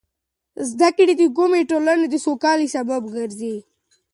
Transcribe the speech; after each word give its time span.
زده 0.69 0.89
کړه 0.97 1.13
د 1.17 1.23
کومې 1.37 1.61
ټولنې 1.71 2.05
د 2.09 2.15
سوکالۍ 2.25 2.67
سبب 2.75 3.01
ګرځي. 3.15 3.55